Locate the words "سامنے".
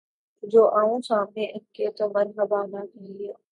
1.01-1.45